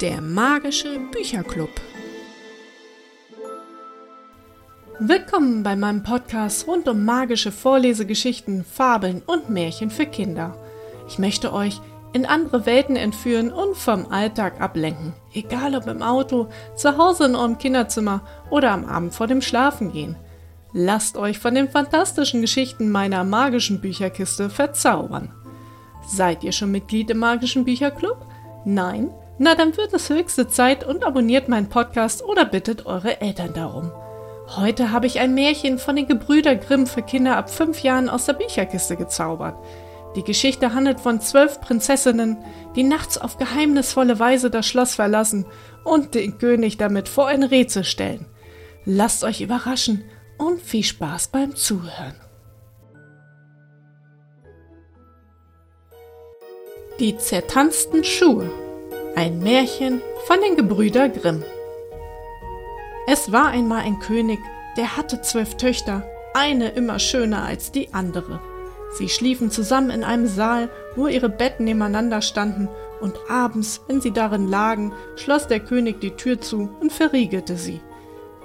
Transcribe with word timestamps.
Der 0.00 0.20
magische 0.20 0.98
Bücherclub. 1.12 1.70
Willkommen 4.98 5.62
bei 5.62 5.76
meinem 5.76 6.02
Podcast 6.02 6.66
rund 6.66 6.88
um 6.88 7.04
magische 7.04 7.52
Vorlesegeschichten, 7.52 8.64
Fabeln 8.64 9.22
und 9.26 9.50
Märchen 9.50 9.90
für 9.90 10.06
Kinder. 10.06 10.56
Ich 11.08 11.18
möchte 11.18 11.52
euch 11.52 11.80
in 12.12 12.26
andere 12.26 12.66
Welten 12.66 12.96
entführen 12.96 13.52
und 13.52 13.76
vom 13.76 14.10
Alltag 14.10 14.60
ablenken. 14.60 15.12
Egal 15.32 15.74
ob 15.74 15.86
im 15.86 16.02
Auto, 16.02 16.48
zu 16.76 16.98
Hause 16.98 17.26
in 17.26 17.34
eurem 17.34 17.58
Kinderzimmer 17.58 18.22
oder 18.50 18.72
am 18.72 18.84
Abend 18.84 19.14
vor 19.14 19.26
dem 19.26 19.40
Schlafengehen. 19.40 20.16
Lasst 20.72 21.16
euch 21.16 21.38
von 21.38 21.54
den 21.54 21.68
fantastischen 21.68 22.40
Geschichten 22.40 22.90
meiner 22.90 23.24
magischen 23.24 23.80
Bücherkiste 23.80 24.50
verzaubern. 24.50 25.32
Seid 26.06 26.44
ihr 26.44 26.52
schon 26.52 26.72
Mitglied 26.72 27.10
im 27.10 27.18
magischen 27.18 27.64
Bücherclub? 27.64 28.26
Nein? 28.64 29.10
Na, 29.38 29.54
dann 29.54 29.76
wird 29.76 29.92
es 29.92 30.08
höchste 30.08 30.48
Zeit 30.48 30.84
und 30.84 31.04
abonniert 31.04 31.48
meinen 31.48 31.68
Podcast 31.68 32.24
oder 32.24 32.44
bittet 32.44 32.86
eure 32.86 33.20
Eltern 33.20 33.52
darum. 33.54 33.90
Heute 34.56 34.92
habe 34.92 35.06
ich 35.06 35.18
ein 35.18 35.34
Märchen 35.34 35.78
von 35.78 35.96
den 35.96 36.06
Gebrüder 36.06 36.56
Grimm 36.56 36.86
für 36.86 37.02
Kinder 37.02 37.36
ab 37.36 37.50
fünf 37.50 37.82
Jahren 37.82 38.08
aus 38.08 38.26
der 38.26 38.34
Bücherkiste 38.34 38.96
gezaubert. 38.96 39.56
Die 40.14 40.24
Geschichte 40.24 40.74
handelt 40.74 41.00
von 41.00 41.20
zwölf 41.20 41.60
Prinzessinnen, 41.60 42.36
die 42.76 42.82
nachts 42.82 43.16
auf 43.16 43.38
geheimnisvolle 43.38 44.18
Weise 44.18 44.50
das 44.50 44.66
Schloss 44.66 44.94
verlassen 44.94 45.46
und 45.84 46.14
den 46.14 46.38
König 46.38 46.76
damit 46.76 47.08
vor 47.08 47.28
ein 47.28 47.42
Rätsel 47.42 47.84
stellen. 47.84 48.26
Lasst 48.84 49.24
euch 49.24 49.40
überraschen 49.40 50.04
und 50.36 50.60
viel 50.60 50.84
Spaß 50.84 51.28
beim 51.28 51.56
Zuhören. 51.56 52.14
Die 57.02 57.16
zertanzten 57.16 58.04
Schuhe. 58.04 58.48
Ein 59.16 59.40
Märchen 59.40 60.00
von 60.28 60.36
den 60.40 60.54
Gebrüder 60.54 61.08
Grimm. 61.08 61.42
Es 63.08 63.32
war 63.32 63.48
einmal 63.48 63.80
ein 63.80 63.98
König, 63.98 64.38
der 64.76 64.96
hatte 64.96 65.20
zwölf 65.20 65.56
Töchter, 65.56 66.08
eine 66.32 66.68
immer 66.68 67.00
schöner 67.00 67.42
als 67.42 67.72
die 67.72 67.92
andere. 67.92 68.38
Sie 68.96 69.08
schliefen 69.08 69.50
zusammen 69.50 69.90
in 69.90 70.04
einem 70.04 70.28
Saal, 70.28 70.70
wo 70.94 71.08
ihre 71.08 71.28
Betten 71.28 71.64
nebeneinander 71.64 72.22
standen, 72.22 72.68
und 73.00 73.18
abends, 73.28 73.80
wenn 73.88 74.00
sie 74.00 74.12
darin 74.12 74.46
lagen, 74.46 74.92
schloss 75.16 75.48
der 75.48 75.58
König 75.58 76.00
die 76.00 76.12
Tür 76.12 76.40
zu 76.40 76.70
und 76.80 76.92
verriegelte 76.92 77.56
sie. 77.56 77.80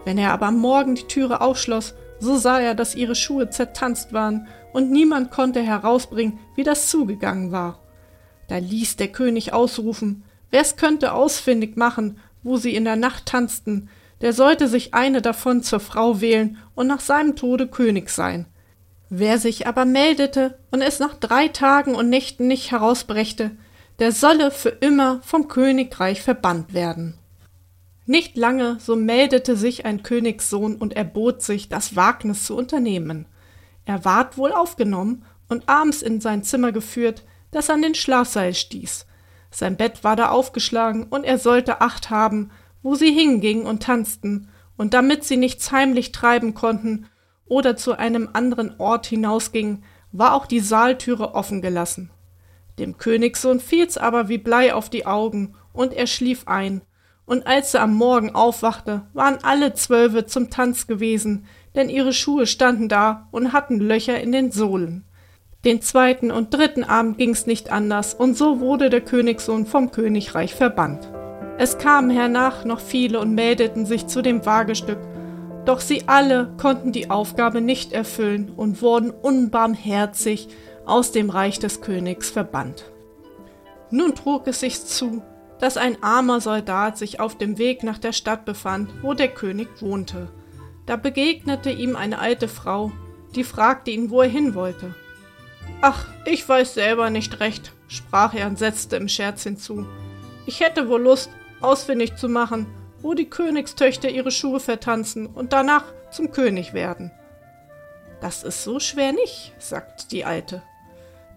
Wenn 0.03 0.17
er 0.17 0.31
aber 0.31 0.47
am 0.47 0.57
Morgen 0.57 0.95
die 0.95 1.05
Türe 1.05 1.41
aufschloss, 1.41 1.93
so 2.17 2.37
sah 2.37 2.59
er, 2.59 2.73
dass 2.73 2.95
ihre 2.95 3.13
Schuhe 3.13 3.51
zertanzt 3.51 4.13
waren, 4.13 4.47
und 4.73 4.89
niemand 4.89 5.29
konnte 5.29 5.61
herausbringen, 5.61 6.39
wie 6.55 6.63
das 6.63 6.89
zugegangen 6.89 7.51
war. 7.51 7.83
Da 8.47 8.57
ließ 8.57 8.95
der 8.95 9.09
König 9.09 9.53
ausrufen, 9.53 10.23
wer's 10.51 10.77
könnte 10.77 11.13
ausfindig 11.13 11.75
machen, 11.77 12.19
wo 12.43 12.57
sie 12.57 12.75
in 12.75 12.85
der 12.85 12.95
Nacht 12.95 13.25
tanzten, 13.25 13.89
der 14.21 14.33
sollte 14.33 14.67
sich 14.67 14.93
eine 14.93 15.21
davon 15.21 15.61
zur 15.61 15.79
Frau 15.79 16.21
wählen 16.21 16.57
und 16.75 16.87
nach 16.87 17.01
seinem 17.01 17.35
Tode 17.35 17.67
König 17.67 18.09
sein. 18.09 18.45
Wer 19.09 19.37
sich 19.37 19.67
aber 19.67 19.85
meldete 19.85 20.57
und 20.71 20.81
es 20.81 20.99
nach 20.99 21.13
drei 21.13 21.47
Tagen 21.47 21.95
und 21.95 22.09
Nächten 22.09 22.47
nicht 22.47 22.71
herausbrächte, 22.71 23.51
der 23.99 24.11
solle 24.11 24.51
für 24.51 24.69
immer 24.69 25.21
vom 25.23 25.47
Königreich 25.47 26.21
verbannt 26.21 26.73
werden. 26.73 27.17
Nicht 28.05 28.37
lange, 28.37 28.77
so 28.79 28.95
meldete 28.95 29.57
sich 29.57 29.85
ein 29.85 30.03
Königssohn 30.03 30.75
und 30.75 30.95
erbot 30.95 31.41
sich, 31.41 31.67
das 31.67 31.95
Wagnis 31.95 32.45
zu 32.45 32.55
unternehmen. 32.55 33.25
Er 33.85 34.05
ward 34.05 34.37
wohl 34.37 34.51
aufgenommen 34.51 35.25
und 35.49 35.67
abends 35.67 36.01
in 36.01 36.21
sein 36.21 36.43
Zimmer 36.43 36.71
geführt, 36.71 37.23
das 37.51 37.69
an 37.69 37.81
den 37.81 37.95
Schlafseil 37.95 38.53
stieß. 38.53 39.05
Sein 39.51 39.77
Bett 39.77 40.03
war 40.03 40.15
da 40.15 40.29
aufgeschlagen 40.29 41.07
und 41.09 41.23
er 41.23 41.37
sollte 41.37 41.81
Acht 41.81 42.09
haben, 42.09 42.51
wo 42.83 42.95
sie 42.95 43.11
hingingen 43.11 43.65
und 43.65 43.83
tanzten, 43.83 44.49
und 44.77 44.93
damit 44.93 45.23
sie 45.23 45.37
nichts 45.37 45.71
heimlich 45.71 46.11
treiben 46.11 46.53
konnten, 46.53 47.07
oder 47.45 47.75
zu 47.75 47.97
einem 47.97 48.29
anderen 48.33 48.79
Ort 48.79 49.07
hinausging, 49.07 49.83
war 50.11 50.33
auch 50.33 50.45
die 50.45 50.59
Saaltüre 50.59 51.33
offen 51.33 51.61
gelassen. 51.61 52.11
Dem 52.77 52.97
Königssohn 52.97 53.59
fiel's 53.59 53.97
aber 53.97 54.29
wie 54.29 54.37
Blei 54.37 54.73
auf 54.73 54.89
die 54.89 55.05
Augen, 55.05 55.55
und 55.73 55.93
er 55.93 56.07
schlief 56.07 56.47
ein, 56.47 56.81
und 57.25 57.45
als 57.45 57.73
er 57.73 57.81
am 57.81 57.93
Morgen 57.95 58.33
aufwachte, 58.33 59.07
waren 59.13 59.39
alle 59.43 59.73
Zwölfe 59.73 60.25
zum 60.25 60.49
Tanz 60.49 60.87
gewesen, 60.87 61.45
denn 61.75 61.89
ihre 61.89 62.13
Schuhe 62.13 62.47
standen 62.47 62.87
da 62.87 63.27
und 63.31 63.51
hatten 63.51 63.79
Löcher 63.79 64.19
in 64.19 64.31
den 64.31 64.51
Sohlen. 64.51 65.03
Den 65.65 65.81
zweiten 65.81 66.31
und 66.31 66.53
dritten 66.53 66.83
Abend 66.83 67.17
ging's 67.17 67.45
nicht 67.45 67.71
anders, 67.71 68.13
und 68.13 68.37
so 68.37 68.59
wurde 68.59 68.89
der 68.89 69.01
Königssohn 69.01 69.65
vom 69.65 69.91
Königreich 69.91 70.53
verbannt. 70.53 71.09
Es 71.57 71.77
kamen 71.77 72.11
hernach 72.11 72.65
noch 72.65 72.79
viele 72.79 73.19
und 73.19 73.33
meldeten 73.33 73.85
sich 73.85 74.05
zu 74.07 74.21
dem 74.21 74.45
Wagestück, 74.45 74.99
doch 75.65 75.81
sie 75.81 76.03
alle 76.07 76.53
konnten 76.57 76.91
die 76.91 77.09
Aufgabe 77.09 77.61
nicht 77.61 77.91
erfüllen 77.91 78.53
und 78.55 78.81
wurden 78.81 79.09
unbarmherzig 79.09 80.47
aus 80.85 81.11
dem 81.11 81.29
Reich 81.29 81.59
des 81.59 81.81
Königs 81.81 82.29
verbannt. 82.29 82.91
Nun 83.89 84.15
trug 84.15 84.47
es 84.47 84.59
sich 84.59 84.85
zu, 84.85 85.23
dass 85.59 85.75
ein 85.75 86.01
armer 86.03 86.39
Soldat 86.39 86.97
sich 86.97 87.19
auf 87.19 87.37
dem 87.37 87.57
Weg 87.57 87.83
nach 87.83 87.97
der 87.97 88.13
Stadt 88.13 88.45
befand, 88.45 88.89
wo 89.01 89.13
der 89.13 89.29
König 89.29 89.67
wohnte. 89.81 90.29
Da 90.85 90.95
begegnete 90.95 91.71
ihm 91.71 91.95
eine 91.95 92.19
alte 92.19 92.47
Frau, 92.47 92.91
die 93.35 93.43
fragte 93.43 93.91
ihn, 93.91 94.09
wo 94.09 94.21
er 94.21 94.29
hin 94.29 94.55
wollte. 94.55 94.95
Ach, 95.81 96.07
ich 96.25 96.47
weiß 96.47 96.73
selber 96.73 97.09
nicht 97.09 97.39
recht, 97.39 97.71
sprach 97.87 98.33
er 98.33 98.47
und 98.47 98.57
setzte 98.57 98.95
im 98.95 99.07
Scherz 99.07 99.43
hinzu. 99.43 99.85
Ich 100.45 100.59
hätte 100.59 100.89
wohl 100.89 101.01
Lust, 101.01 101.29
ausfindig 101.61 102.15
zu 102.15 102.29
machen, 102.29 102.67
wo 103.01 103.13
die 103.13 103.29
Königstöchter 103.29 104.09
ihre 104.09 104.31
Schuhe 104.31 104.59
vertanzen 104.59 105.27
und 105.27 105.53
danach 105.53 105.85
zum 106.11 106.31
König 106.31 106.73
werden. 106.73 107.11
Das 108.21 108.43
ist 108.43 108.63
so 108.63 108.79
schwer 108.79 109.11
nicht, 109.11 109.53
sagte 109.59 110.07
die 110.07 110.25
Alte. 110.25 110.63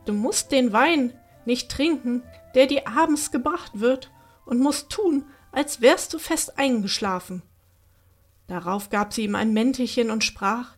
Du 0.07 0.13
musst 0.13 0.53
den 0.53 0.73
Wein 0.73 1.13
nicht 1.45 1.71
trinken, 1.71 2.23
der 2.55 2.67
dir 2.67 2.89
abends 2.89 3.31
gebracht 3.31 3.73
wird, 3.75 4.11
und 4.47 4.59
musst 4.59 4.91
tun, 4.91 5.25
als 5.53 5.81
wärst 5.81 6.13
du 6.13 6.19
fest 6.19 6.59
eingeschlafen. 6.59 7.43
Darauf 8.47 8.91
gab 8.91 9.13
sie 9.13 9.25
ihm 9.25 9.37
ein 9.37 9.53
Mäntelchen 9.53 10.11
und 10.11 10.25
sprach 10.25 10.75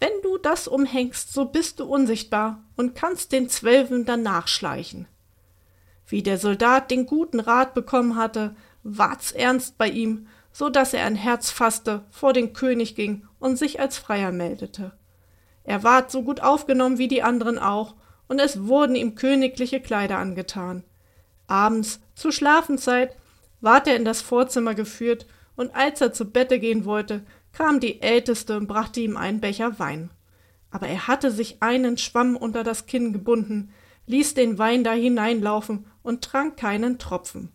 Wenn 0.00 0.12
du 0.22 0.38
das 0.38 0.68
umhängst, 0.68 1.32
so 1.32 1.46
bist 1.46 1.80
du 1.80 1.84
unsichtbar 1.84 2.62
und 2.76 2.94
kannst 2.94 3.32
den 3.32 3.48
Zwölfen 3.48 4.04
danach 4.04 4.48
schleichen. 4.48 5.06
Wie 6.06 6.22
der 6.22 6.38
Soldat 6.38 6.90
den 6.90 7.06
guten 7.06 7.40
Rat 7.40 7.74
bekommen 7.74 8.16
hatte, 8.16 8.54
ward's 8.82 9.32
ernst 9.32 9.78
bei 9.78 9.88
ihm, 9.88 10.26
so 10.52 10.68
dass 10.68 10.94
er 10.94 11.04
ein 11.04 11.16
Herz 11.16 11.50
fasste, 11.50 12.04
vor 12.10 12.32
den 12.32 12.52
König 12.52 12.94
ging 12.94 13.26
und 13.40 13.56
sich 13.56 13.80
als 13.80 13.98
Freier 13.98 14.30
meldete. 14.30 14.92
Er 15.64 15.82
ward 15.82 16.10
so 16.10 16.22
gut 16.22 16.40
aufgenommen 16.40 16.98
wie 16.98 17.08
die 17.08 17.22
anderen 17.22 17.58
auch, 17.58 17.94
und 18.28 18.38
es 18.38 18.66
wurden 18.66 18.94
ihm 18.94 19.16
königliche 19.16 19.80
Kleider 19.80 20.18
angetan. 20.18 20.84
Abends, 21.46 22.00
zur 22.14 22.32
Schlafenzeit, 22.32 23.16
ward 23.60 23.86
er 23.86 23.96
in 23.96 24.04
das 24.04 24.22
Vorzimmer 24.22 24.74
geführt, 24.74 25.26
und 25.56 25.74
als 25.74 26.00
er 26.00 26.12
zu 26.12 26.30
Bette 26.30 26.58
gehen 26.58 26.84
wollte, 26.84 27.24
kam 27.54 27.80
die 27.80 28.02
Älteste 28.02 28.56
und 28.56 28.66
brachte 28.66 29.00
ihm 29.00 29.16
einen 29.16 29.40
Becher 29.40 29.78
Wein. 29.78 30.10
Aber 30.70 30.88
er 30.88 31.06
hatte 31.06 31.30
sich 31.30 31.62
einen 31.62 31.96
Schwamm 31.96 32.36
unter 32.36 32.64
das 32.64 32.86
Kinn 32.86 33.12
gebunden, 33.12 33.72
ließ 34.06 34.34
den 34.34 34.58
Wein 34.58 34.84
da 34.84 34.92
hineinlaufen 34.92 35.86
und 36.02 36.22
trank 36.22 36.56
keinen 36.56 36.98
Tropfen. 36.98 37.52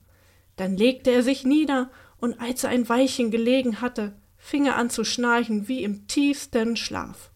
Dann 0.56 0.78
legte 0.78 1.12
er 1.12 1.22
sich 1.22 1.46
nieder, 1.46 1.92
und 2.18 2.42
als 2.42 2.64
er 2.64 2.72
ein 2.72 2.90
Weilchen 2.90 3.32
gelegen 3.32 3.82
hatte, 3.82 4.14
fing 4.38 4.66
er 4.66 4.76
an 4.76 4.90
zu 4.90 5.04
schnarchen 5.04 5.68
wie 5.68 5.84
im 5.84 6.08
tiefsten 6.08 6.76
Schlaf. 6.76 7.32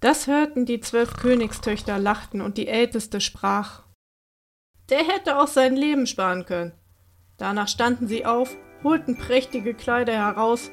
Das 0.00 0.26
hörten 0.26 0.64
die 0.64 0.80
zwölf 0.80 1.14
Königstöchter, 1.14 1.98
lachten, 1.98 2.40
und 2.40 2.56
die 2.56 2.68
älteste 2.68 3.20
sprach 3.20 3.82
Der 4.88 5.04
hätte 5.04 5.38
auch 5.38 5.48
sein 5.48 5.76
Leben 5.76 6.06
sparen 6.06 6.46
können. 6.46 6.72
Danach 7.36 7.68
standen 7.68 8.06
sie 8.06 8.24
auf, 8.26 8.54
holten 8.82 9.16
prächtige 9.16 9.74
Kleider 9.74 10.12
heraus, 10.12 10.70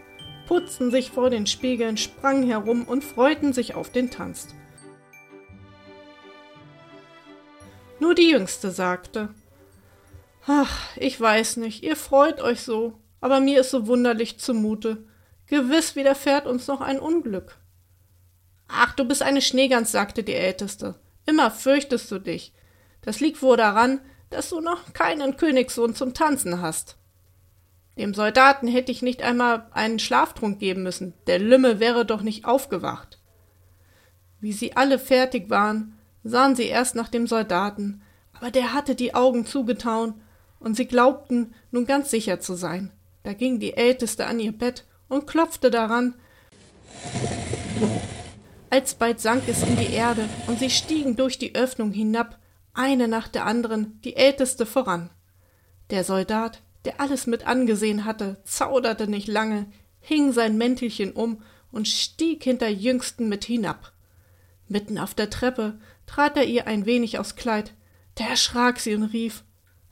putzten 0.48 0.92
sich 0.92 1.12
vor 1.12 1.30
den 1.30 1.46
Spiegeln, 1.46 1.98
sprangen 1.98 2.44
herum 2.44 2.86
und 2.86 3.04
freuten 3.04 3.54
sich 3.54 3.76
auf 3.76 3.92
den 3.92 4.10
Tanz. 4.10 4.48
Nur 8.00 8.16
die 8.16 8.30
Jüngste 8.30 8.72
sagte 8.72 9.30
Ach, 10.46 10.96
ich 10.96 11.20
weiß 11.20 11.58
nicht, 11.58 11.84
ihr 11.84 11.98
freut 11.98 12.40
euch 12.40 12.62
so, 12.62 13.00
aber 13.20 13.40
mir 13.40 13.62
ist 13.62 13.72
so 13.72 13.88
wunderlich 13.88 14.40
zumute. 14.40 15.06
Gewiss 15.48 15.96
widerfährt 15.96 16.46
uns 16.46 16.68
noch 16.68 16.80
ein 16.80 17.00
Unglück. 17.00 17.58
Ach, 18.70 18.94
du 18.94 19.06
bist 19.06 19.22
eine 19.22 19.42
Schneegans, 19.42 19.92
sagte 19.92 20.24
die 20.24 20.36
Älteste. 20.36 20.96
Immer 21.26 21.52
fürchtest 21.52 22.10
du 22.12 22.20
dich. 22.20 22.54
Das 23.02 23.20
liegt 23.20 23.42
wohl 23.42 23.58
daran, 23.58 24.00
dass 24.30 24.50
du 24.50 24.60
noch 24.60 24.94
keinen 24.94 25.38
Königssohn 25.38 25.96
zum 25.96 26.14
Tanzen 26.14 26.62
hast. 26.62 26.98
Dem 27.98 28.14
Soldaten 28.14 28.68
hätte 28.68 28.92
ich 28.92 29.02
nicht 29.02 29.24
einmal 29.24 29.68
einen 29.72 29.98
Schlaftrunk 29.98 30.60
geben 30.60 30.84
müssen, 30.84 31.14
der 31.26 31.40
Lümmel 31.40 31.80
wäre 31.80 32.06
doch 32.06 32.22
nicht 32.22 32.46
aufgewacht. 32.46 33.20
Wie 34.40 34.54
sie 34.54 34.78
alle 34.78 35.00
fertig 35.00 35.50
waren, 35.50 35.98
sahen 36.24 36.56
sie 36.56 36.66
erst 36.66 36.94
nach 36.94 37.10
dem 37.10 37.26
Soldaten, 37.26 38.02
aber 38.34 38.52
der 38.52 38.74
hatte 38.74 38.94
die 38.94 39.16
Augen 39.16 39.46
zugetaun, 39.46 40.22
und 40.60 40.76
sie 40.76 40.86
glaubten 40.86 41.54
nun 41.72 41.86
ganz 41.86 42.12
sicher 42.12 42.40
zu 42.40 42.56
sein. 42.56 42.92
Da 43.24 43.34
ging 43.34 43.60
die 43.60 43.74
Älteste 43.74 44.26
an 44.28 44.40
ihr 44.40 44.52
Bett 44.52 44.86
und 45.08 45.28
klopfte 45.28 45.72
daran. 45.72 46.14
Alsbald 48.70 49.20
sank 49.20 49.44
es 49.48 49.64
in 49.64 49.76
die 49.76 49.94
Erde, 49.94 50.30
und 50.48 50.60
sie 50.60 50.70
stiegen 50.70 51.16
durch 51.16 51.40
die 51.40 51.56
Öffnung 51.56 51.92
hinab, 51.92 52.38
eine 52.74 53.08
nach 53.08 53.28
der 53.28 53.46
anderen, 53.46 54.00
die 54.04 54.16
Älteste 54.16 54.68
voran. 54.68 55.10
Der 55.90 56.04
Soldat, 56.04 56.62
der 56.88 57.02
alles 57.02 57.28
mit 57.28 57.46
angesehen 57.46 58.06
hatte, 58.06 58.38
zauderte 58.46 59.10
nicht 59.10 59.28
lange, 59.28 59.66
hing 60.00 60.32
sein 60.32 60.58
Mäntelchen 60.58 61.12
um 61.12 61.44
und 61.70 61.86
stieg 61.86 62.46
hinter 62.46 62.70
Jüngsten 62.70 63.28
mit 63.28 63.44
hinab. 63.44 63.92
Mitten 64.70 64.98
auf 64.98 65.14
der 65.14 65.30
Treppe 65.30 65.82
trat 66.06 66.38
er 66.38 66.46
ihr 66.46 66.66
ein 66.66 66.86
wenig 66.86 67.20
aufs 67.20 67.36
Kleid. 67.36 67.74
Da 68.16 68.24
erschrak 68.24 68.80
sie 68.80 68.96
und 68.96 69.04
rief 69.04 69.44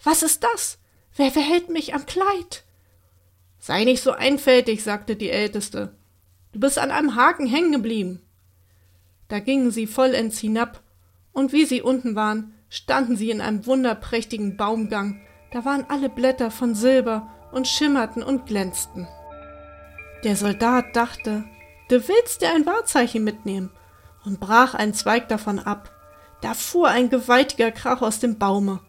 Was 0.04 0.24
ist 0.24 0.46
das? 0.46 0.80
Wer 1.18 1.32
verhält 1.32 1.68
mich 1.68 1.94
am 1.94 2.06
Kleid? 2.06 2.64
Sei 3.60 3.84
nicht 3.84 4.02
so 4.02 4.12
einfältig, 4.12 4.82
sagte 4.82 5.18
die 5.18 5.32
Älteste. 5.32 5.98
Du 6.54 6.62
bist 6.62 6.80
an 6.80 6.92
einem 6.92 7.16
Haken 7.16 7.46
hängen 7.46 7.74
geblieben. 7.74 8.22
Da 9.28 9.40
gingen 9.40 9.70
sie 9.70 9.86
vollends 9.86 10.40
hinab, 10.40 10.82
und 11.34 11.52
wie 11.52 11.66
sie 11.66 11.82
unten 11.82 12.16
waren, 12.16 12.54
standen 12.70 13.18
sie 13.18 13.32
in 13.32 13.42
einem 13.42 13.66
wunderprächtigen 13.66 14.56
Baumgang, 14.56 15.20
da 15.56 15.64
waren 15.64 15.86
alle 15.88 16.10
Blätter 16.10 16.52
von 16.52 16.76
Silber 16.76 17.30
und 17.54 17.66
schimmerten 17.66 18.22
und 18.22 18.46
glänzten. 18.46 19.08
Der 20.26 20.36
Soldat 20.36 20.98
dachte, 20.98 21.46
du 21.88 22.06
willst 22.10 22.42
dir 22.42 22.54
ein 22.54 22.66
Wahrzeichen 22.66 23.24
mitnehmen, 23.24 23.72
und 24.26 24.42
brach 24.42 24.74
einen 24.74 24.94
Zweig 24.94 25.30
davon 25.30 25.60
ab. 25.60 25.92
Da 26.42 26.56
fuhr 26.56 26.90
ein 26.90 27.10
gewaltiger 27.10 27.72
Krach 27.72 28.02
aus 28.02 28.20
dem 28.20 28.38
Baume. 28.38 28.82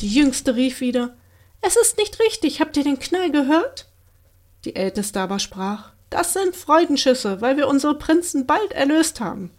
Die 0.00 0.08
Jüngste 0.08 0.56
rief 0.56 0.80
wieder, 0.80 1.14
es 1.60 1.76
ist 1.76 1.96
nicht 1.96 2.18
richtig, 2.18 2.60
habt 2.60 2.76
ihr 2.76 2.82
den 2.82 2.98
Knall 2.98 3.30
gehört? 3.30 3.86
Die 4.64 4.74
Älteste 4.74 5.20
aber 5.20 5.38
sprach, 5.38 5.92
das 6.10 6.32
sind 6.32 6.56
Freudenschüsse, 6.56 7.40
weil 7.42 7.56
wir 7.56 7.68
unsere 7.68 7.96
Prinzen 7.96 8.46
bald 8.46 8.72
erlöst 8.72 9.20
haben. 9.20 9.52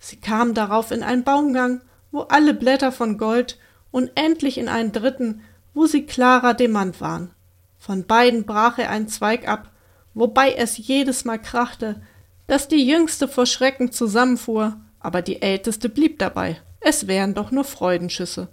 Sie 0.00 0.16
kam 0.16 0.54
darauf 0.54 0.90
in 0.90 1.04
einen 1.04 1.22
Baumgang, 1.22 1.82
wo 2.10 2.22
alle 2.22 2.52
Blätter 2.52 2.90
von 2.90 3.16
Gold 3.16 3.58
und 3.90 4.10
endlich 4.14 4.58
in 4.58 4.68
einen 4.68 4.92
dritten, 4.92 5.42
wo 5.74 5.86
sie 5.86 6.06
klarer 6.06 6.54
Demant 6.54 7.00
waren. 7.00 7.30
Von 7.78 8.06
beiden 8.06 8.44
brach 8.44 8.78
er 8.78 8.90
einen 8.90 9.08
Zweig 9.08 9.48
ab, 9.48 9.70
wobei 10.14 10.52
es 10.52 10.76
jedes 10.76 11.24
Mal 11.24 11.38
krachte, 11.38 12.02
dass 12.46 12.68
die 12.68 12.86
Jüngste 12.86 13.28
vor 13.28 13.46
Schrecken 13.46 13.92
zusammenfuhr, 13.92 14.80
aber 15.00 15.22
die 15.22 15.42
Älteste 15.42 15.88
blieb 15.88 16.18
dabei. 16.18 16.60
Es 16.80 17.06
wären 17.06 17.34
doch 17.34 17.50
nur 17.50 17.64
Freudenschüsse. 17.64 18.48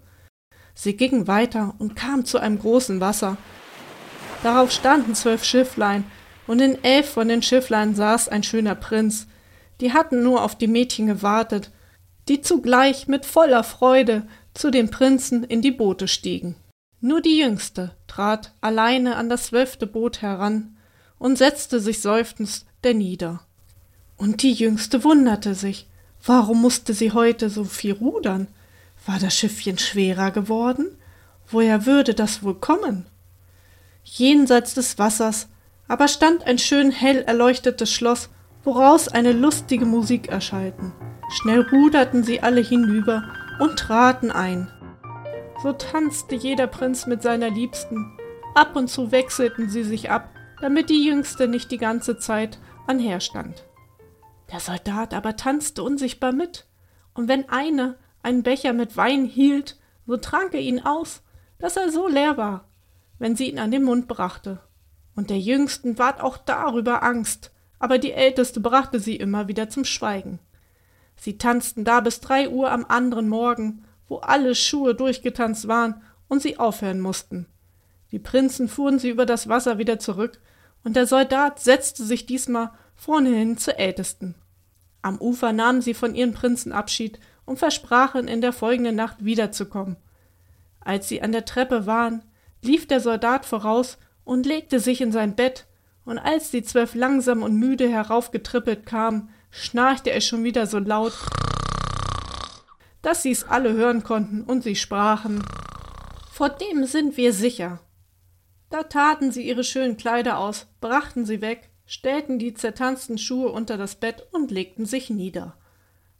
Sie 0.73 0.97
gingen 0.97 1.27
weiter 1.27 1.73
und 1.79 1.95
kamen 1.95 2.25
zu 2.25 2.37
einem 2.37 2.59
großen 2.59 2.99
Wasser. 2.99 3.37
Darauf 4.43 4.71
standen 4.71 5.15
zwölf 5.15 5.43
Schifflein, 5.43 6.03
und 6.47 6.61
in 6.61 6.83
elf 6.83 7.09
von 7.09 7.27
den 7.27 7.41
Schifflein 7.41 7.95
saß 7.95 8.29
ein 8.29 8.43
schöner 8.43 8.75
Prinz. 8.75 9.25
Die 9.81 9.93
hatten 9.93 10.21
nur 10.21 10.43
auf 10.43 10.55
die 10.55 10.67
Mädchen 10.67 11.07
gewartet, 11.07 11.71
die 12.27 12.41
zugleich 12.41 13.07
mit 13.07 13.25
voller 13.25 13.63
Freude 13.63 14.27
zu 14.53 14.71
den 14.71 14.89
Prinzen 14.89 15.43
in 15.43 15.61
die 15.61 15.71
Boote 15.71 16.07
stiegen. 16.07 16.55
Nur 17.01 17.21
die 17.21 17.37
Jüngste 17.37 17.95
trat 18.07 18.53
alleine 18.61 19.15
an 19.15 19.29
das 19.29 19.47
zwölfte 19.47 19.85
Boot 19.85 20.21
heran 20.21 20.77
und 21.19 21.37
setzte 21.37 21.79
sich 21.79 22.01
seufzend 22.01 22.65
nieder. 22.83 23.41
Und 24.15 24.43
die 24.43 24.53
Jüngste 24.53 25.03
wunderte 25.03 25.55
sich, 25.55 25.87
warum 26.23 26.61
musste 26.61 26.93
sie 26.93 27.11
heute 27.11 27.49
so 27.49 27.63
viel 27.63 27.93
rudern? 27.93 28.47
War 29.05 29.19
das 29.19 29.35
Schiffchen 29.35 29.77
schwerer 29.77 30.31
geworden? 30.31 30.97
Woher 31.47 31.85
würde 31.85 32.13
das 32.13 32.43
wohl 32.43 32.55
kommen? 32.55 33.07
Jenseits 34.03 34.75
des 34.75 34.99
Wassers 34.99 35.47
aber 35.87 36.07
stand 36.07 36.45
ein 36.45 36.57
schön 36.57 36.91
hell 36.91 37.23
erleuchtetes 37.23 37.91
Schloss, 37.91 38.29
woraus 38.63 39.07
eine 39.07 39.33
lustige 39.33 39.85
Musik 39.85 40.29
erschallten. 40.29 40.93
Schnell 41.29 41.61
ruderten 41.61 42.23
sie 42.23 42.41
alle 42.41 42.61
hinüber 42.61 43.23
und 43.59 43.77
traten 43.77 44.31
ein. 44.31 44.71
So 45.63 45.73
tanzte 45.73 46.35
jeder 46.35 46.67
Prinz 46.67 47.07
mit 47.07 47.23
seiner 47.23 47.49
Liebsten. 47.49 48.17
Ab 48.53 48.75
und 48.75 48.89
zu 48.89 49.11
wechselten 49.11 49.69
sie 49.69 49.83
sich 49.83 50.11
ab, 50.11 50.29
damit 50.61 50.89
die 50.89 51.05
Jüngste 51.05 51.47
nicht 51.47 51.71
die 51.71 51.77
ganze 51.77 52.17
Zeit 52.17 52.59
anherstand. 52.87 53.65
Der 54.51 54.59
Soldat 54.59 55.13
aber 55.13 55.35
tanzte 55.35 55.83
unsichtbar 55.83 56.31
mit, 56.31 56.67
und 57.13 57.27
wenn 57.27 57.49
eine 57.49 57.97
einen 58.21 58.43
Becher 58.43 58.73
mit 58.73 58.97
Wein 58.97 59.25
hielt, 59.25 59.77
so 60.05 60.17
trank 60.17 60.53
er 60.53 60.59
ihn 60.59 60.79
aus, 60.79 61.21
dass 61.59 61.77
er 61.77 61.91
so 61.91 62.07
leer 62.07 62.37
war, 62.37 62.67
wenn 63.19 63.35
sie 63.35 63.49
ihn 63.49 63.59
an 63.59 63.71
den 63.71 63.83
Mund 63.83 64.07
brachte. 64.07 64.59
Und 65.15 65.29
der 65.29 65.39
Jüngsten 65.39 65.97
ward 65.97 66.21
auch 66.21 66.37
darüber 66.37 67.03
Angst, 67.03 67.51
aber 67.79 67.97
die 67.97 68.11
Älteste 68.11 68.59
brachte 68.59 68.99
sie 68.99 69.15
immer 69.15 69.47
wieder 69.47 69.69
zum 69.69 69.85
Schweigen. 69.85 70.39
Sie 71.15 71.37
tanzten 71.37 71.83
da 71.83 71.99
bis 72.01 72.19
drei 72.19 72.49
Uhr 72.49 72.71
am 72.71 72.85
anderen 72.85 73.29
Morgen, 73.29 73.83
wo 74.07 74.17
alle 74.17 74.55
Schuhe 74.55 74.95
durchgetanzt 74.95 75.67
waren 75.67 76.01
und 76.27 76.41
sie 76.41 76.59
aufhören 76.59 77.01
mussten. 77.01 77.47
Die 78.11 78.19
Prinzen 78.19 78.67
fuhren 78.67 78.99
sie 78.99 79.09
über 79.09 79.25
das 79.25 79.47
Wasser 79.47 79.77
wieder 79.77 79.99
zurück, 79.99 80.39
und 80.83 80.95
der 80.95 81.07
Soldat 81.07 81.59
setzte 81.59 82.03
sich 82.03 82.27
diesmal 82.27 82.71
vorne 82.95 83.29
hin 83.29 83.57
zur 83.57 83.77
Ältesten. 83.79 84.35
Am 85.01 85.19
Ufer 85.19 85.51
nahmen 85.51 85.81
sie 85.81 85.93
von 85.93 86.15
ihren 86.15 86.33
Prinzen 86.33 86.71
Abschied 86.71 87.19
und 87.45 87.59
versprachen, 87.59 88.27
in 88.27 88.41
der 88.41 88.53
folgenden 88.53 88.95
Nacht 88.95 89.23
wiederzukommen. 89.25 89.97
Als 90.79 91.07
sie 91.07 91.21
an 91.21 91.31
der 91.31 91.45
Treppe 91.45 91.85
waren, 91.85 92.23
lief 92.61 92.87
der 92.87 92.99
Soldat 92.99 93.45
voraus 93.45 93.97
und 94.23 94.45
legte 94.45 94.79
sich 94.79 95.01
in 95.01 95.11
sein 95.11 95.35
Bett, 95.35 95.65
und 96.05 96.19
als 96.19 96.51
die 96.51 96.63
zwölf 96.63 96.93
langsam 96.93 97.41
und 97.41 97.55
müde 97.55 97.89
heraufgetrippelt 97.89 98.85
kamen, 98.85 99.29
schnarchte 99.55 100.11
er 100.11 100.21
schon 100.21 100.43
wieder 100.43 100.67
so 100.67 100.79
laut, 100.79 101.13
dass 103.01 103.23
sie's 103.23 103.43
alle 103.43 103.73
hören 103.73 104.03
konnten, 104.03 104.41
und 104.41 104.63
sie 104.63 104.75
sprachen 104.75 105.43
Vor 106.31 106.49
dem 106.49 106.85
sind 106.85 107.17
wir 107.17 107.33
sicher. 107.33 107.79
Da 108.69 108.83
taten 108.83 109.31
sie 109.31 109.47
ihre 109.47 109.63
schönen 109.63 109.95
Kleider 109.95 110.39
aus, 110.39 110.67
brachten 110.81 111.25
sie 111.25 111.41
weg, 111.41 111.69
stellten 111.85 112.39
die 112.39 112.53
zertanzten 112.53 113.17
Schuhe 113.17 113.49
unter 113.49 113.77
das 113.77 113.95
Bett 113.95 114.27
und 114.31 114.51
legten 114.51 114.85
sich 114.85 115.09
nieder. 115.09 115.55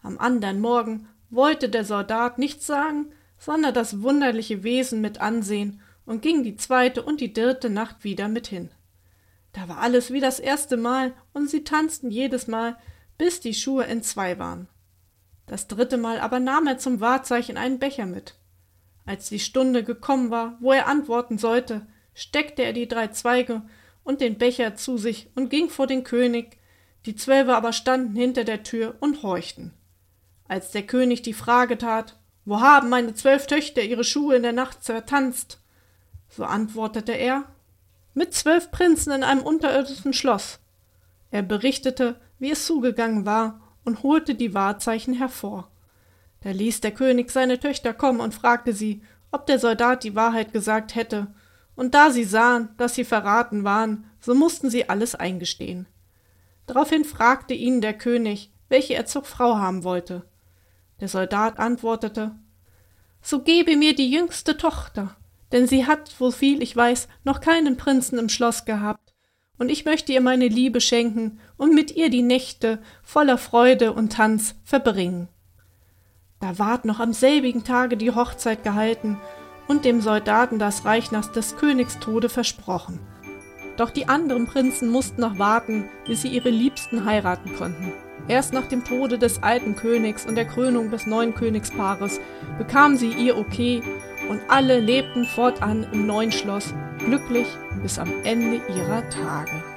Am 0.01 0.19
andern 0.19 0.59
Morgen 0.59 1.07
wollte 1.29 1.69
der 1.69 1.83
Soldat 1.83 2.37
nichts 2.37 2.67
sagen, 2.67 3.11
sondern 3.39 3.73
das 3.73 4.01
wunderliche 4.01 4.63
Wesen 4.63 5.01
mit 5.01 5.19
ansehen 5.19 5.81
und 6.05 6.21
ging 6.21 6.43
die 6.43 6.55
zweite 6.55 7.01
und 7.01 7.19
die 7.19 7.33
dritte 7.33 7.69
Nacht 7.69 8.03
wieder 8.03 8.27
mit 8.27 8.47
hin. 8.47 8.69
Da 9.53 9.67
war 9.67 9.79
alles 9.79 10.11
wie 10.11 10.19
das 10.19 10.39
erste 10.39 10.77
Mal 10.77 11.13
und 11.33 11.49
sie 11.49 11.63
tanzten 11.63 12.11
jedes 12.11 12.47
Mal, 12.47 12.77
bis 13.17 13.39
die 13.39 13.53
Schuhe 13.53 13.85
entzwei 13.85 14.37
waren. 14.39 14.67
Das 15.45 15.67
dritte 15.67 15.97
Mal 15.97 16.19
aber 16.19 16.39
nahm 16.39 16.67
er 16.67 16.77
zum 16.77 16.99
Wahrzeichen 16.99 17.57
einen 17.57 17.79
Becher 17.79 18.05
mit. 18.05 18.35
Als 19.05 19.29
die 19.29 19.39
Stunde 19.39 19.83
gekommen 19.83 20.31
war, 20.31 20.57
wo 20.59 20.71
er 20.71 20.87
antworten 20.87 21.37
sollte, 21.37 21.85
steckte 22.13 22.63
er 22.63 22.73
die 22.73 22.87
drei 22.87 23.07
Zweige 23.07 23.61
und 24.03 24.21
den 24.21 24.37
Becher 24.37 24.75
zu 24.75 24.97
sich 24.97 25.29
und 25.35 25.49
ging 25.49 25.69
vor 25.69 25.85
den 25.85 26.03
König, 26.03 26.57
die 27.05 27.15
Zwölfe 27.15 27.55
aber 27.55 27.73
standen 27.73 28.15
hinter 28.15 28.43
der 28.43 28.63
Tür 28.63 28.95
und 28.99 29.21
horchten. 29.21 29.73
Als 30.47 30.71
der 30.71 30.83
König 30.83 31.21
die 31.21 31.33
Frage 31.33 31.77
tat, 31.77 32.17
wo 32.45 32.61
haben 32.61 32.89
meine 32.89 33.13
zwölf 33.13 33.47
Töchter 33.47 33.81
ihre 33.81 34.03
Schuhe 34.03 34.35
in 34.35 34.43
der 34.43 34.53
Nacht 34.53 34.83
zertanzt? 34.83 35.59
So 36.29 36.43
antwortete 36.43 37.11
er, 37.11 37.45
mit 38.13 38.33
zwölf 38.33 38.71
Prinzen 38.71 39.11
in 39.11 39.23
einem 39.23 39.41
unterirdischen 39.41 40.13
Schloss. 40.13 40.59
Er 41.31 41.41
berichtete, 41.41 42.19
wie 42.39 42.51
es 42.51 42.65
zugegangen 42.65 43.25
war, 43.25 43.61
und 43.83 44.03
holte 44.03 44.35
die 44.35 44.53
Wahrzeichen 44.53 45.13
hervor. 45.13 45.69
Da 46.41 46.51
ließ 46.51 46.81
der 46.81 46.91
König 46.91 47.31
seine 47.31 47.59
Töchter 47.59 47.93
kommen 47.93 48.19
und 48.19 48.33
fragte 48.33 48.73
sie, 48.73 49.01
ob 49.31 49.45
der 49.45 49.59
Soldat 49.59 50.03
die 50.03 50.15
Wahrheit 50.15 50.53
gesagt 50.53 50.95
hätte, 50.95 51.27
und 51.75 51.93
da 51.93 52.09
sie 52.09 52.23
sahen, 52.23 52.69
dass 52.77 52.95
sie 52.95 53.03
verraten 53.03 53.63
waren, 53.63 54.05
so 54.19 54.33
mussten 54.33 54.69
sie 54.69 54.89
alles 54.89 55.13
eingestehen. 55.13 55.87
Daraufhin 56.67 57.03
fragte 57.03 57.53
ihn 57.53 57.81
der 57.81 57.93
König, 57.93 58.51
welche 58.69 58.95
er 58.95 59.05
zur 59.05 59.23
Frau 59.23 59.57
haben 59.57 59.83
wollte. 59.83 60.23
Der 60.99 61.09
Soldat 61.09 61.59
antwortete 61.59 62.35
So 63.21 63.41
gebe 63.41 63.75
mir 63.75 63.93
die 63.93 64.09
jüngste 64.09 64.57
Tochter, 64.57 65.15
denn 65.51 65.67
sie 65.67 65.85
hat, 65.85 66.07
soviel 66.07 66.63
ich 66.63 66.75
weiß, 66.75 67.07
noch 67.23 67.41
keinen 67.41 67.77
Prinzen 67.77 68.17
im 68.17 68.29
Schloss 68.29 68.65
gehabt, 68.65 69.13
und 69.57 69.69
ich 69.69 69.85
möchte 69.85 70.11
ihr 70.11 70.21
meine 70.21 70.47
Liebe 70.47 70.81
schenken 70.81 71.39
und 71.57 71.73
mit 71.73 71.95
ihr 71.95 72.09
die 72.09 72.21
Nächte 72.21 72.79
voller 73.03 73.37
Freude 73.37 73.93
und 73.93 74.13
Tanz 74.13 74.55
verbringen. 74.63 75.27
Da 76.39 76.59
ward 76.59 76.85
noch 76.85 76.99
am 76.99 77.13
selbigen 77.13 77.63
Tage 77.63 77.97
die 77.97 78.11
Hochzeit 78.11 78.63
gehalten 78.63 79.17
und 79.67 79.85
dem 79.85 80.01
Soldaten 80.01 80.59
das 80.59 80.85
Reich 80.85 81.11
nach 81.11 81.31
des 81.31 81.55
Königs 81.55 81.99
Tode 81.99 82.29
versprochen. 82.29 82.99
Doch 83.77 83.89
die 83.89 84.07
anderen 84.07 84.47
Prinzen 84.47 84.89
mussten 84.89 85.21
noch 85.21 85.39
warten, 85.39 85.89
bis 86.05 86.21
sie 86.21 86.29
ihre 86.29 86.49
Liebsten 86.49 87.05
heiraten 87.05 87.55
konnten. 87.55 87.93
Erst 88.27 88.53
nach 88.53 88.67
dem 88.67 88.83
Tode 88.83 89.19
des 89.19 89.43
alten 89.43 89.75
Königs 89.75 90.25
und 90.25 90.35
der 90.35 90.45
Krönung 90.45 90.89
des 90.89 91.05
neuen 91.05 91.35
Königspaares 91.35 92.19
bekamen 92.57 92.97
sie 92.97 93.11
ihr 93.11 93.37
Okay 93.37 93.83
und 94.29 94.41
alle 94.47 94.79
lebten 94.79 95.25
fortan 95.25 95.85
im 95.91 96.07
neuen 96.07 96.31
Schloss, 96.31 96.73
glücklich 96.99 97.47
bis 97.83 97.99
am 97.99 98.11
Ende 98.23 98.61
ihrer 98.67 99.07
Tage. 99.09 99.74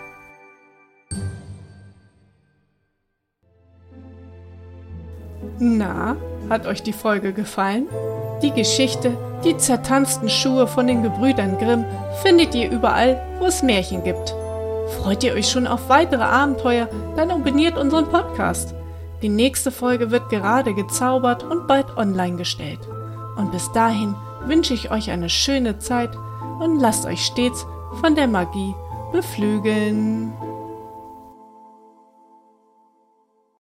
Na, 5.61 6.17
hat 6.49 6.67
euch 6.67 6.83
die 6.83 6.93
Folge 6.93 7.33
gefallen? 7.33 7.87
Die 8.43 8.53
Geschichte, 8.53 9.17
die 9.45 9.57
zertanzten 9.57 10.29
Schuhe 10.29 10.69
von 10.69 10.87
den 10.87 11.03
Gebrüdern 11.03 11.59
Grimm 11.59 11.85
findet 12.23 12.55
ihr 12.55 12.71
überall, 12.71 13.21
wo 13.41 13.47
es 13.47 13.63
Märchen 13.63 14.05
gibt. 14.05 14.35
Freut 15.01 15.25
ihr 15.25 15.35
euch 15.35 15.49
schon 15.51 15.67
auf 15.67 15.89
weitere 15.89 16.23
Abenteuer, 16.23 16.89
dann 17.17 17.31
abonniert 17.31 17.77
unseren 17.77 18.07
Podcast. 18.07 18.75
Die 19.21 19.29
nächste 19.29 19.73
Folge 19.73 20.13
wird 20.13 20.31
gerade 20.31 20.75
gezaubert 20.75 21.43
und 21.43 21.67
bald 21.67 21.97
online 21.97 22.37
gestellt. 22.37 22.81
Und 23.37 23.51
bis 23.51 23.71
dahin 23.73 24.15
wünsche 24.47 24.75
ich 24.75 24.93
euch 24.93 25.11
eine 25.11 25.29
schöne 25.29 25.79
Zeit 25.79 26.11
und 26.61 26.79
lasst 26.81 27.05
euch 27.05 27.25
stets 27.25 27.67
von 28.01 28.15
der 28.15 28.29
Magie 28.29 28.75
beflügeln. 29.13 30.33